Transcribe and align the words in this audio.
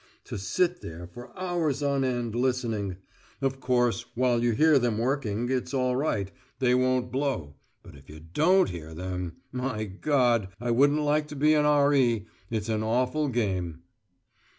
To 0.23 0.37
sit 0.39 0.81
there 0.81 1.05
for 1.05 1.29
hours 1.39 1.83
on 1.83 2.03
end, 2.03 2.33
listening. 2.33 2.95
Of 3.39 3.59
course, 3.59 4.03
while 4.15 4.43
you 4.43 4.53
hear 4.53 4.79
them 4.79 4.97
working, 4.97 5.51
it's 5.51 5.75
all 5.75 5.95
right, 5.95 6.31
they 6.57 6.73
won't 6.73 7.11
blow. 7.11 7.57
But 7.83 7.95
if 7.95 8.09
you 8.09 8.19
don't 8.19 8.71
hear 8.71 8.95
them! 8.95 9.33
My 9.51 9.83
God, 9.83 10.47
I 10.59 10.71
wouldn't 10.71 11.01
like 11.01 11.27
to 11.27 11.35
be 11.35 11.53
an 11.53 11.65
R.E. 11.65 12.25
It's 12.49 12.67
an 12.69 12.81
awful 12.81 13.27
game." 13.27 13.83